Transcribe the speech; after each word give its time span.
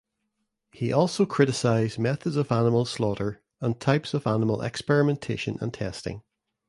He 0.71 0.91
also 0.91 1.27
criticised 1.27 1.99
methods 1.99 2.35
of 2.35 2.51
animal 2.51 2.85
slaughter 2.85 3.43
and 3.59 3.79
types 3.79 4.15
of 4.15 4.25
animal 4.25 4.63
experimentation 4.63 5.59
and 5.61 5.71
testing. 5.71 6.23